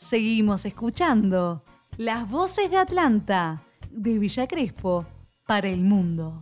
[0.00, 1.64] Seguimos escuchando
[1.96, 5.04] las voces de Atlanta, de Villa Crespo,
[5.44, 6.40] para el mundo.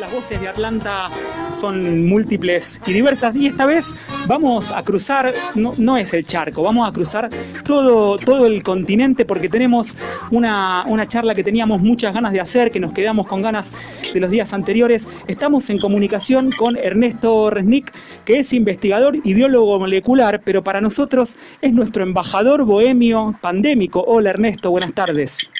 [0.00, 1.08] Las voces de Atlanta
[1.52, 3.94] son múltiples y diversas y esta vez
[4.26, 7.28] vamos a cruzar, no, no es el charco, vamos a cruzar
[7.64, 9.96] todo, todo el continente porque tenemos
[10.30, 13.76] una, una charla que teníamos muchas ganas de hacer, que nos quedamos con ganas
[14.12, 15.08] de los días anteriores.
[15.26, 17.92] Estamos en comunicación con Ernesto Resnick,
[18.24, 24.02] que es investigador y biólogo molecular, pero para nosotros es nuestro embajador bohemio pandémico.
[24.06, 25.50] Hola Ernesto, buenas tardes.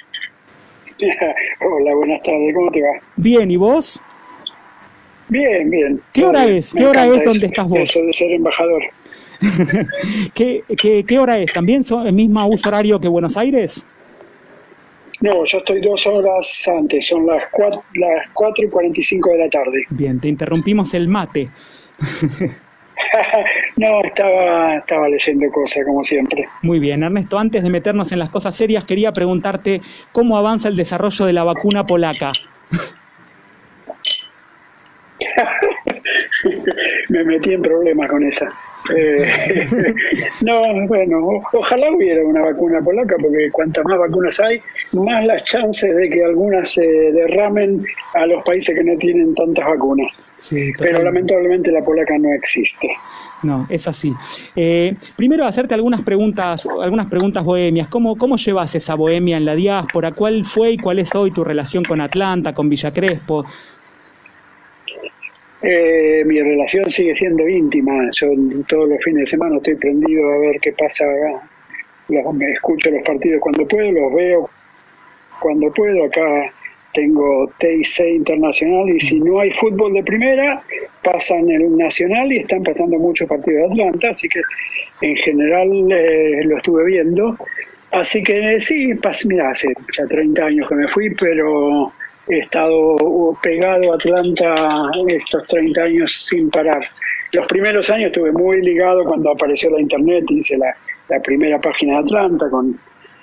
[1.60, 2.88] Hola, buenas tardes, ¿cómo te va?
[3.16, 4.00] Bien, ¿y vos?
[5.32, 6.00] Bien, bien.
[6.12, 6.74] ¿Qué hora es?
[6.74, 7.78] ¿Qué hora es donde estás vos?
[7.78, 8.82] Eso de ser embajador.
[10.34, 11.50] ¿Qué, qué, qué hora es?
[11.54, 13.88] ¿También son el mismo uso horario que Buenos Aires?
[15.22, 19.48] No, yo estoy dos horas antes, son las cuatro, las cuatro y 45 de la
[19.48, 19.86] tarde.
[19.88, 21.48] Bien, te interrumpimos el mate.
[23.76, 26.46] no, estaba, estaba leyendo cosas, como siempre.
[26.60, 29.80] Muy bien, Ernesto, antes de meternos en las cosas serias, quería preguntarte
[30.12, 32.32] cómo avanza el desarrollo de la vacuna polaca.
[37.08, 38.48] Me metí en problemas con esa.
[38.94, 39.94] Eh,
[40.40, 44.60] no, bueno, ojalá hubiera una vacuna polaca, porque cuantas más vacunas hay,
[44.92, 49.66] más las chances de que algunas se derramen a los países que no tienen tantas
[49.66, 50.22] vacunas.
[50.40, 52.88] Sí, Pero lamentablemente la polaca no existe.
[53.42, 54.12] No, es así.
[54.54, 57.88] Eh, primero hacerte algunas preguntas, algunas preguntas bohemias.
[57.88, 60.12] ¿Cómo, ¿Cómo llevas esa bohemia en la diáspora?
[60.12, 63.44] ¿Cuál fue y cuál es hoy tu relación con Atlanta, con Villa Crespo?
[65.62, 67.92] Eh, mi relación sigue siendo íntima.
[68.12, 68.28] Yo
[68.66, 71.04] todos los fines de semana estoy prendido a ver qué pasa.
[72.08, 74.50] Los, me escucho los partidos cuando puedo, los veo
[75.40, 76.04] cuando puedo.
[76.04, 76.52] Acá
[76.92, 80.62] tengo TIC internacional y si no hay fútbol de primera,
[81.02, 84.40] pasan el nacional y están pasando muchos partidos de Atlanta, así que
[85.00, 87.36] en general eh, lo estuve viendo.
[87.92, 88.92] Así que sí,
[89.26, 91.92] mira, hace ya 30 años que me fui, pero
[92.28, 92.96] he estado
[93.42, 96.82] pegado a Atlanta estos 30 años sin parar.
[97.32, 100.74] Los primeros años estuve muy ligado cuando apareció la internet, hice la,
[101.08, 102.78] la primera página de Atlanta con,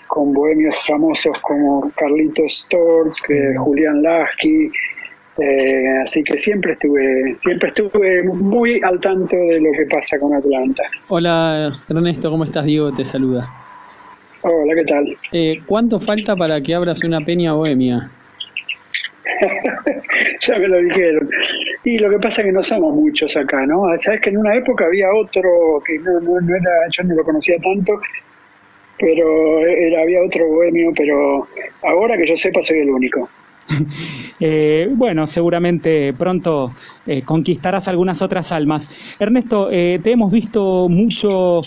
[0.08, 4.72] con bohemios famosos como Carlitos Storch, que Julián Lasky,
[5.38, 10.34] eh, así que siempre estuve, siempre estuve muy al tanto de lo que pasa con
[10.34, 10.84] Atlanta.
[11.08, 12.66] Hola Ernesto, ¿cómo estás?
[12.66, 13.48] Diego te saluda.
[14.42, 15.18] Hola, ¿qué tal?
[15.32, 18.10] Eh, ¿Cuánto falta para que abras una peña bohemia?
[20.40, 21.30] ya me lo dijeron.
[21.84, 23.84] Y lo que pasa es que no somos muchos acá, ¿no?
[23.98, 27.56] Sabes que en una época había otro que no, no, era, yo no lo conocía
[27.60, 28.00] tanto,
[28.98, 31.48] pero era, había otro bohemio, pero
[31.84, 33.30] ahora que yo sepa soy el único.
[34.42, 36.72] Eh, bueno, seguramente pronto
[37.06, 38.90] eh, conquistarás algunas otras almas.
[39.20, 41.64] Ernesto, eh, te hemos visto mucho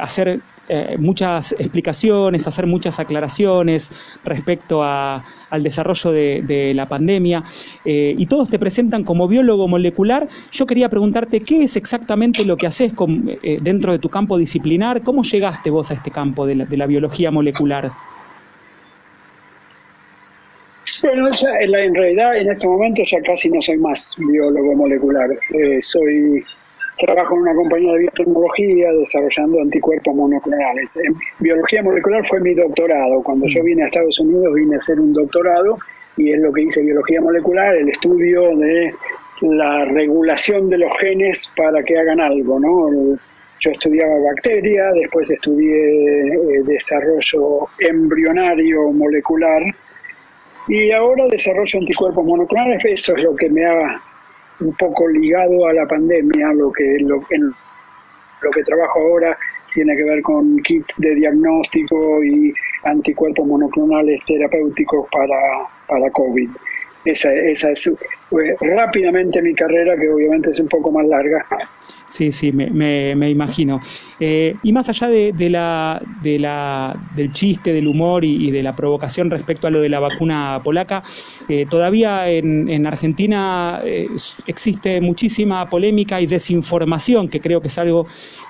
[0.00, 0.40] hacer
[0.72, 3.90] eh, muchas explicaciones, hacer muchas aclaraciones
[4.22, 7.42] respecto a, al desarrollo de, la pandemia
[7.84, 10.28] eh, y todos te presentan como biólogo molecular.
[10.52, 12.92] Yo quería preguntarte qué es exactamente lo que haces
[13.42, 16.76] eh, dentro de tu campo disciplinar, cómo llegaste vos a este campo de la, de
[16.76, 17.90] la biología molecular.
[21.02, 25.30] Bueno, en, realidad en este momento ya casi no soy más biólogo molecular.
[25.80, 26.44] Soy
[27.00, 30.96] trabajo en una compañía de biotecnología desarrollando anticuerpos monoclonales.
[30.96, 33.22] En biología molecular fue mi doctorado.
[33.22, 35.78] Cuando yo vine a Estados Unidos vine a hacer un doctorado
[36.16, 38.92] y es lo que hice biología molecular, el estudio de
[39.42, 43.16] la regulación de los genes para que hagan algo, ¿no?
[43.60, 49.62] Yo estudiaba bacteria, después estudié eh, desarrollo embrionario molecular
[50.68, 52.82] y ahora desarrollo anticuerpos monoclonales.
[52.84, 54.00] Eso es lo que me ha
[54.60, 59.36] un poco ligado a la pandemia, lo que lo, lo que trabajo ahora
[59.72, 62.52] tiene que ver con kits de diagnóstico y
[62.84, 66.50] anticuerpos monoclonales terapéuticos para, para COVID.
[67.04, 67.90] Esa, esa es
[68.30, 71.44] pues, rápidamente mi carrera, que obviamente es un poco más larga.
[72.06, 72.70] Sí, sí, me,
[73.14, 73.80] me, imagino.
[74.18, 78.50] Eh, y más allá de, de, la, de la, del chiste, del humor y, y,
[78.50, 81.04] de la provocación respecto a lo de la vacuna polaca,
[81.48, 84.08] eh, todavía en, en Argentina eh,
[84.46, 88.06] existe muchísima polémica y desinformación, que creo que es algo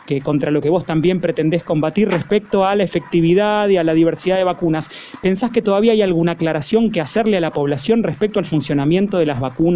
[0.06, 3.94] que contra lo que vos también pretendés combatir respecto a la efectividad y a la
[3.94, 4.90] diversidad de vacunas.
[5.22, 9.26] ¿Pensás que todavía hay alguna aclaración que hacerle a la población respecto al funcionamiento de
[9.26, 9.69] las vacunas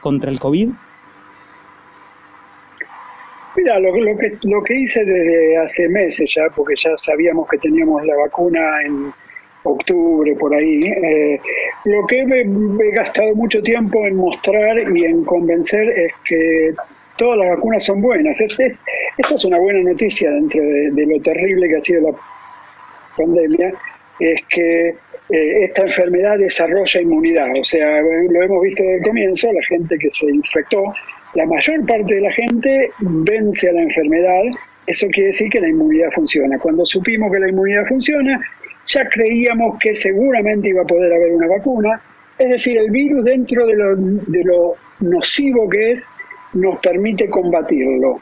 [0.00, 0.70] contra el COVID?
[3.56, 7.56] Mira, lo, lo, que, lo que hice desde hace meses ya, porque ya sabíamos que
[7.58, 9.12] teníamos la vacuna en
[9.66, 11.40] octubre, por ahí, eh,
[11.84, 16.74] lo que me, he gastado mucho tiempo en mostrar y en convencer es que
[17.16, 18.40] todas las vacunas son buenas.
[18.40, 18.72] Es, es,
[19.18, 22.16] esta es una buena noticia dentro de, lo terrible que ha sido la
[23.16, 23.72] pandemia,
[24.20, 24.96] es que
[25.30, 27.48] eh, esta enfermedad desarrolla inmunidad.
[27.58, 30.94] O sea, lo hemos visto desde el comienzo, la gente que se infectó,
[31.34, 34.42] la mayor parte de la gente vence a la enfermedad.
[34.86, 36.58] Eso quiere decir que la inmunidad funciona.
[36.58, 38.40] Cuando supimos que la inmunidad funciona,
[38.86, 42.00] ya creíamos que seguramente iba a poder haber una vacuna.
[42.38, 46.08] Es decir, el virus dentro de lo, de lo nocivo que es,
[46.54, 48.20] nos permite combatirlo.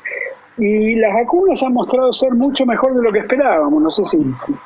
[0.56, 3.83] Y las vacunas han mostrado ser mucho mejor de lo que esperábamos.
[3.83, 4.19] No sé si,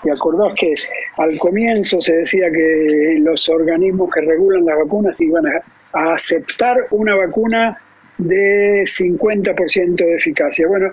[0.02, 0.74] te acordás que
[1.16, 5.62] al comienzo se decía que los organismos que regulan las vacunas iban a,
[5.94, 7.78] a aceptar una vacuna
[8.18, 10.66] de 50% de eficacia.
[10.68, 10.92] Bueno,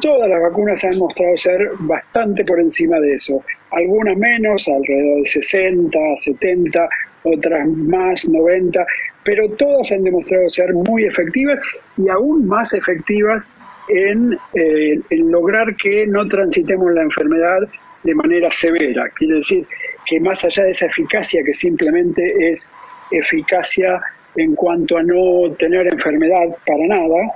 [0.00, 3.42] todas las vacunas han mostrado ser bastante por encima de eso.
[3.70, 6.88] Algunas menos, alrededor de 60, 70,
[7.22, 8.84] otras más, 90,
[9.24, 11.58] pero todas han demostrado ser muy efectivas
[11.96, 13.50] y aún más efectivas
[13.88, 17.60] eh, en, lograr que no transitemos la enfermedad
[18.02, 19.08] de manera severa.
[19.10, 19.66] Quiere decir
[20.06, 22.70] que más allá de esa eficacia que simplemente es
[23.10, 24.00] eficacia
[24.36, 27.32] en cuanto a no tener enfermedad para nada,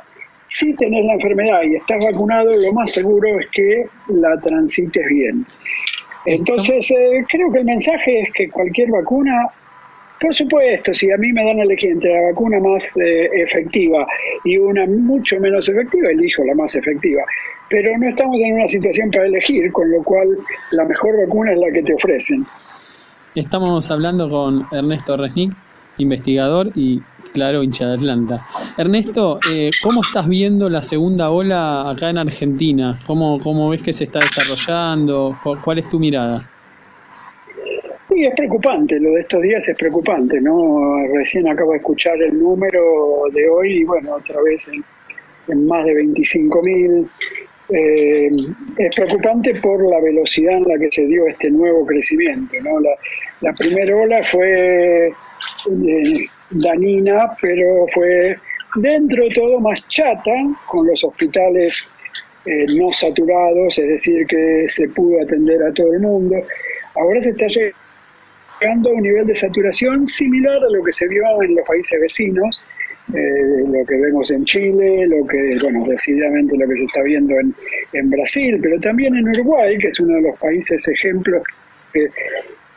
[0.46, 5.46] si tenés la enfermedad y estás vacunado, lo más seguro es que la transites bien.
[6.26, 9.48] Entonces, eh, creo que el mensaje es que cualquier vacuna
[10.20, 14.06] por supuesto, si a mí me dan a elegir entre la vacuna más eh, efectiva
[14.44, 17.22] y una mucho menos efectiva, elijo la más efectiva.
[17.70, 20.28] Pero no estamos en una situación para elegir, con lo cual
[20.72, 22.44] la mejor vacuna es la que te ofrecen.
[23.34, 25.54] Estamos hablando con Ernesto Resnick,
[25.96, 27.00] investigador y,
[27.32, 28.46] claro, hincha de Atlanta.
[28.76, 32.98] Ernesto, eh, ¿cómo estás viendo la segunda ola acá en Argentina?
[33.06, 35.38] ¿Cómo, ¿Cómo ves que se está desarrollando?
[35.64, 36.46] ¿Cuál es tu mirada?
[38.22, 40.98] Es preocupante, lo de estos días es preocupante, ¿no?
[41.14, 44.68] Recién acabo de escuchar el número de hoy y bueno, otra vez
[45.48, 47.08] en, más de 25 mil.
[47.70, 48.30] Eh,
[48.76, 52.78] es preocupante por la velocidad en la que se dio este nuevo crecimiento, ¿no?
[53.40, 58.36] La, primera ola fue eh, danina, pero fue
[58.76, 60.32] dentro de todo más chata,
[60.66, 61.86] con los hospitales
[62.44, 66.36] eh, no saturados, es decir, que se pudo atender a todo el mundo.
[66.96, 67.46] Ahora se está
[68.60, 72.62] llegando un nivel de saturación similar a lo que se vio en los países vecinos,
[73.14, 77.38] eh, lo que vemos en Chile, lo que, bueno, decididamente lo que se está viendo
[77.40, 77.54] en,
[77.92, 81.42] en Brasil, pero también en Uruguay, que es uno de los países ejemplos
[81.92, 82.08] que,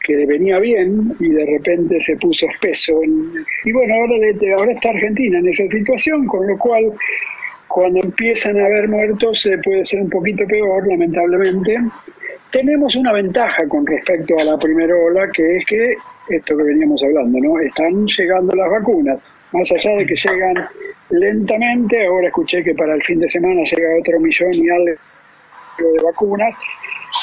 [0.03, 2.99] que venía bien y de repente se puso espeso.
[3.03, 4.15] y bueno, ahora,
[4.57, 6.91] ahora está Argentina en esa situación, con lo cual
[7.73, 11.75] cuando empiezan a haber muertos puede ser un poquito peor, lamentablemente.
[12.51, 15.95] Tenemos una ventaja con respecto a la primera ola, que es que,
[16.29, 17.59] esto que veníamos hablando, ¿no?
[17.59, 19.25] Están llegando las vacunas.
[19.53, 20.67] Más allá de que llegan
[21.09, 24.93] lentamente, ahora escuché que para el fin de semana llega otro millón y algo
[25.79, 26.55] de vacunas.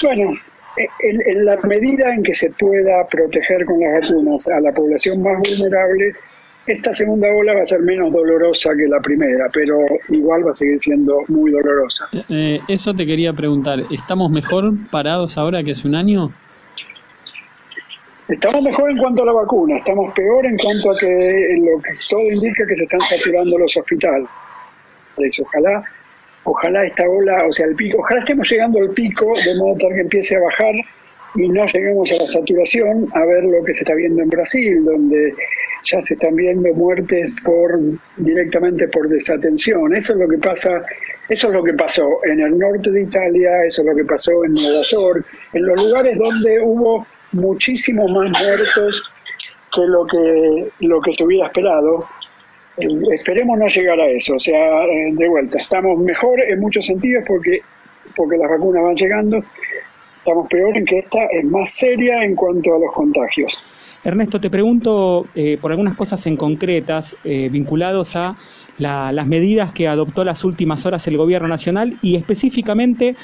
[0.03, 0.33] Bueno,
[0.77, 5.23] en, en, la medida en que se pueda proteger con las vacunas a la población
[5.23, 6.13] más vulnerable,
[6.67, 9.79] esta segunda ola va a ser menos dolorosa que la primera, pero
[10.11, 12.09] igual va a seguir siendo muy dolorosa.
[12.29, 16.31] Eh, eso te quería preguntar, ¿estamos mejor parados ahora que hace un año?
[18.29, 21.91] Estamos mejor en cuanto a la vacuna, estamos peor en cuanto a que lo que
[22.09, 24.29] todo indica que se están saturando los hospitales.
[25.43, 25.83] Ojalá,
[26.45, 29.95] ojalá esta ola, o sea, el pico, ojalá estemos llegando al pico de modo tal
[29.95, 30.75] que empiece a bajar
[31.35, 34.85] y no lleguemos a la saturación a ver lo que se está viendo en Brasil,
[34.85, 35.35] donde
[35.85, 37.79] ya se están viendo muertes por
[38.17, 39.95] directamente por desatención.
[39.95, 40.83] Eso es lo que pasa,
[41.29, 44.45] eso es lo que pasó en el norte de Italia, eso es lo que pasó
[44.45, 49.11] en Nueva York, en los lugares donde hubo muchísimos más muertos
[49.73, 52.07] que lo que lo que se hubiera esperado.
[52.77, 56.87] Eh, esperemos no llegar a eso, o sea, eh, de vuelta, estamos mejor en muchos
[56.87, 57.61] sentidos porque
[58.17, 59.45] porque las vacunas van llegando,
[60.21, 63.53] estamos peor en que esta es más seria en cuanto a los contagios.
[64.05, 68.37] Ernesto, te pregunto eh, por algunas cosas en concretas eh, vinculados a
[68.79, 73.15] las medidas que adoptó las últimas horas el Gobierno Nacional y específicamente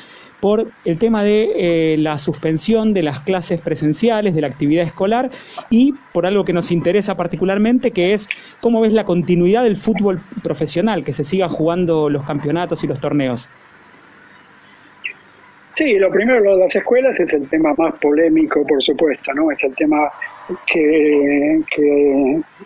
[0.41, 5.31] por el tema de eh, la suspensión de las clases presenciales, de la actividad escolar
[5.71, 8.29] y por algo que nos interesa particularmente, que es
[8.61, 13.01] cómo ves la continuidad del fútbol profesional, que se siga jugando los campeonatos y los
[13.01, 13.49] torneos.
[15.77, 19.53] Sí, lo primero, lo de las escuelas es el tema más polémico, por supuesto, ¿no?
[19.53, 20.11] Es el tema
[20.67, 21.61] que,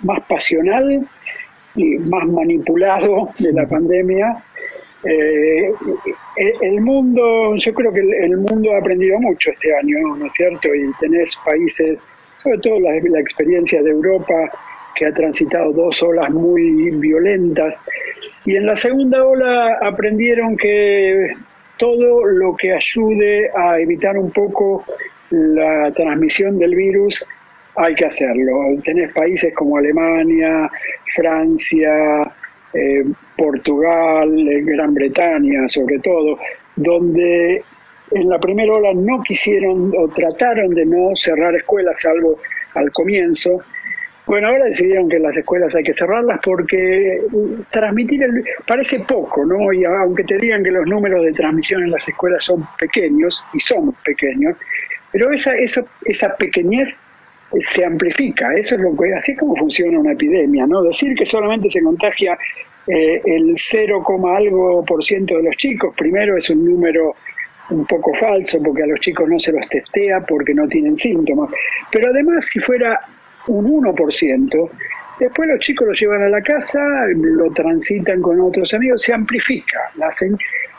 [0.05, 1.05] más pasional
[1.75, 4.37] y más manipulado de la pandemia.
[5.03, 5.73] Eh,
[6.61, 10.73] el mundo, yo creo que el mundo ha aprendido mucho este año, ¿no es cierto?
[10.73, 11.99] Y tenés países,
[12.41, 14.53] sobre todo la, la experiencia de Europa,
[14.95, 17.75] que ha transitado dos olas muy violentas
[18.45, 21.35] Y en la segunda ola aprendieron que
[21.81, 24.85] todo lo que ayude a evitar un poco
[25.31, 27.25] la transmisión del virus
[27.75, 28.53] hay que hacerlo.
[28.85, 30.71] Tenés países como Alemania,
[31.15, 31.91] Francia,
[32.75, 36.39] eh, Portugal, eh, Gran Bretaña sobre todo,
[36.77, 37.63] donde
[38.11, 42.39] en la primera ola no quisieron o trataron de no cerrar escuelas, salvo
[42.75, 43.63] al comienzo.
[44.31, 47.21] Bueno, ahora decidieron que las escuelas hay que cerrarlas porque
[47.73, 49.73] transmitir el, parece poco, ¿no?
[49.73, 53.59] Y aunque te digan que los números de transmisión en las escuelas son pequeños, y
[53.59, 54.57] son pequeños,
[55.11, 57.01] pero esa, esa, esa pequeñez
[57.59, 60.81] se amplifica, eso es lo que, así es como funciona una epidemia, ¿no?
[60.85, 62.39] Decir que solamente se contagia
[62.87, 67.17] eh, el 0, algo por ciento de los chicos, primero es un número
[67.71, 71.51] un poco falso porque a los chicos no se los testea porque no tienen síntomas,
[71.91, 73.01] pero además si fuera
[73.49, 74.71] un 1%,
[75.19, 76.81] después los chicos lo llevan a la casa,
[77.15, 79.79] lo transitan con otros amigos, se amplifica.
[79.97, 80.11] La,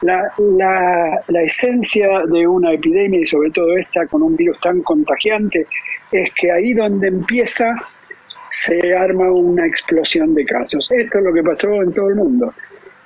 [0.02, 4.82] la, la, la esencia de una epidemia y sobre todo esta con un virus tan
[4.82, 5.66] contagiante
[6.12, 7.76] es que ahí donde empieza
[8.48, 10.92] se arma una explosión de casos.
[10.92, 12.54] Esto es lo que pasó en todo el mundo.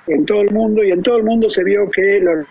[0.08, 2.46] En todo el mundo y en todo el mundo se vio que los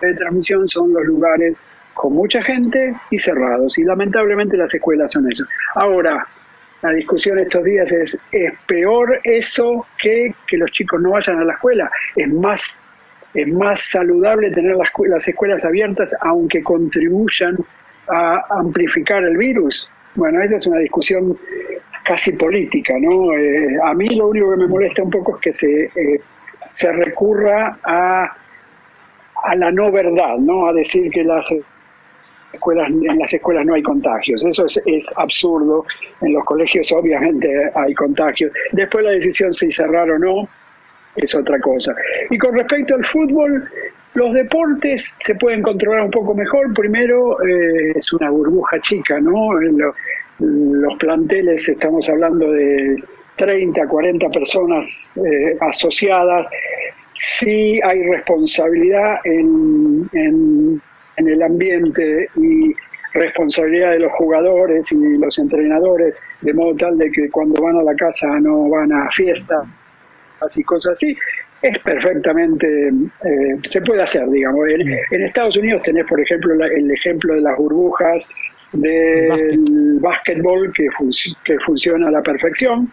[0.00, 1.56] de transmisión son los lugares
[1.94, 3.78] con mucha gente y cerrados.
[3.78, 5.44] Y lamentablemente las escuelas son eso.
[5.74, 6.26] Ahora,
[6.82, 11.44] la discusión estos días es, ¿es peor eso que que los chicos no vayan a
[11.44, 11.90] la escuela?
[12.14, 12.78] ¿Es más,
[13.32, 17.56] es más saludable tener las, las escuelas abiertas aunque contribuyan
[18.08, 19.88] a amplificar el virus?
[20.14, 21.38] Bueno, esa es una discusión
[22.04, 23.32] casi política, ¿no?
[23.32, 26.20] Eh, a mí lo único que me molesta un poco es que se, eh,
[26.70, 28.36] se recurra a,
[29.42, 30.68] a la no verdad, ¿no?
[30.68, 31.50] A decir que las
[32.54, 34.44] escuelas, en las escuelas no hay contagios.
[34.44, 35.84] Eso es, absurdo.
[36.20, 38.52] En los colegios obviamente hay contagios.
[38.72, 40.48] Después la decisión si cerrar o no
[41.16, 41.94] es otra cosa.
[42.30, 43.68] Y con respecto al fútbol,
[44.14, 46.72] los deportes se pueden controlar un poco mejor.
[46.74, 49.50] Primero, eh, es una burbuja chica, ¿no?
[50.40, 53.02] los planteles, estamos hablando de
[53.36, 56.48] 30, 40 personas eh, asociadas.
[57.16, 60.82] Sí hay responsabilidad en, en
[61.16, 62.74] en el ambiente y
[63.14, 67.82] responsabilidad de los jugadores y los entrenadores, de modo tal de que cuando van a
[67.82, 69.64] la casa no van a fiestas
[70.56, 71.16] y cosas así,
[71.62, 74.68] es perfectamente, eh, se puede hacer, digamos.
[74.68, 78.28] En, Estados Unidos tenés, por ejemplo, el ejemplo de las burbujas
[78.72, 80.86] del básquetbol que,
[81.44, 82.92] que funciona a la perfección.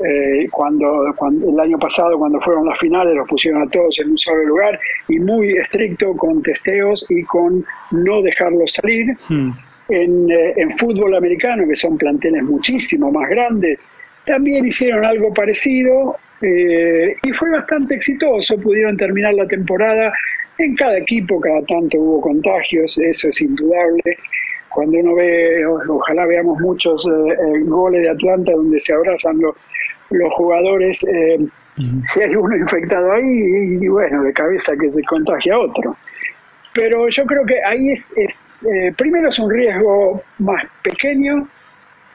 [0.00, 4.10] Eh, cuando, cuando, el año pasado cuando fueron las finales los pusieron a todos en
[4.10, 9.14] un solo lugar y muy estricto con testeos y con no dejarlos salir.
[9.28, 9.52] Hmm.
[9.88, 13.78] En, eh, en, fútbol americano, que son planteles muchísimo más grandes,
[14.24, 18.58] también hicieron algo parecido eh, y fue bastante exitoso.
[18.58, 20.12] Pudieron terminar la temporada.
[20.58, 24.02] En cada equipo, cada tanto hubo contagios, eso es indudable
[24.70, 27.06] cuando uno ve, ojalá veamos muchos
[27.66, 29.54] goles de Atlanta donde se abrazan los,
[30.10, 31.38] los jugadores, eh,
[31.76, 35.96] si hay uno infectado ahí, y, bueno, de cabeza que se contagia a otro.
[36.74, 41.46] Pero yo creo que ahí es, es eh, primero es un riesgo más pequeño,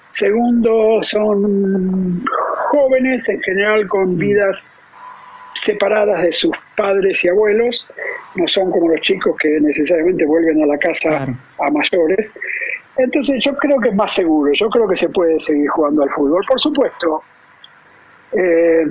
[0.10, 2.24] segundo son
[2.70, 4.74] jóvenes en general con vidas
[5.56, 7.88] separadas de sus padres y abuelos,
[8.36, 12.34] no son como los chicos que necesariamente vuelven a la casa a mayores.
[12.98, 16.10] Entonces yo creo que es más seguro, yo creo que se puede seguir jugando al
[16.10, 16.44] fútbol.
[16.48, 17.24] Por supuesto,
[18.34, 18.86] eh,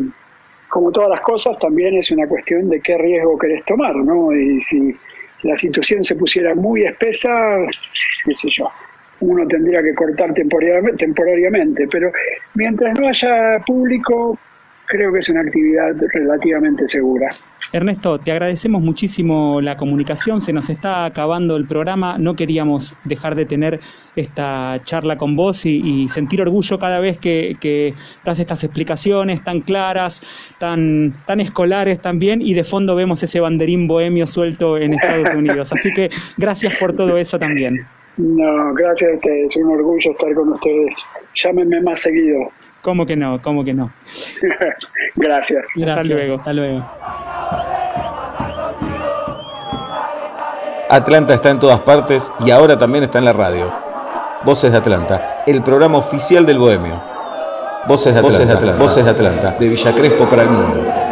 [0.69, 4.33] como todas las cosas, también es una cuestión de qué riesgo querés tomar, ¿no?
[4.33, 4.95] Y si
[5.43, 7.31] la situación se pusiera muy espesa,
[8.25, 8.69] qué sé yo,
[9.21, 12.13] uno tendría que cortar temporariamente, pero
[12.55, 14.39] mientras no haya público,
[14.87, 17.29] creo que es una actividad relativamente segura.
[17.73, 23.35] Ernesto, te agradecemos muchísimo la comunicación, se nos está acabando el programa, no queríamos dejar
[23.35, 23.81] de tener
[24.17, 27.95] esta charla con vos y, sentir orgullo cada vez que,
[28.25, 30.23] das estas explicaciones tan claras,
[30.59, 35.73] tan, tan escolares también, y de fondo vemos ese banderín bohemio suelto en Estados Unidos.
[35.73, 37.87] Así que gracias por todo eso también.
[38.17, 40.97] No, gracias a ustedes, es un orgullo estar con ustedes.
[41.35, 42.51] Llámenme más seguido.
[42.83, 43.41] ¿Cómo que no?
[43.43, 43.93] ¿Cómo que no?
[45.17, 45.65] Gracias.
[45.77, 46.37] Hasta luego.
[46.37, 46.85] Hasta luego.
[50.91, 53.71] Atlanta está en todas partes y ahora también está en la radio.
[54.45, 57.03] Voces de Atlanta, el programa oficial del Bohemio.
[57.87, 61.08] Voces de Atlanta, Voces de Atlanta, de Villa Crespo para el mundo.